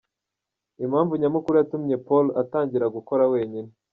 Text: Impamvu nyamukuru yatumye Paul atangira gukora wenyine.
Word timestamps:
Impamvu 0.83 1.13
nyamukuru 1.21 1.55
yatumye 1.57 1.95
Paul 2.05 2.25
atangira 2.41 2.93
gukora 2.95 3.23
wenyine. 3.33 3.69